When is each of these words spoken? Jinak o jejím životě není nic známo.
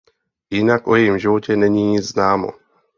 Jinak 0.49 0.87
o 0.87 0.95
jejím 0.95 1.19
životě 1.19 1.55
není 1.55 1.83
nic 1.83 2.05
známo. 2.05 2.49